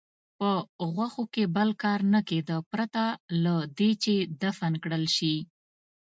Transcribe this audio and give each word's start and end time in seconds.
په 0.37 0.49
غوښو 0.93 1.23
یې 1.39 1.45
بل 1.55 1.69
کار 1.83 1.99
نه 2.13 2.21
کېده 2.29 2.57
پرته 2.71 3.03
له 3.43 3.55
دې 3.77 3.91
چې 4.03 4.13
دفن 4.41 4.73
کړل 4.83 5.05
شي. 5.15 5.35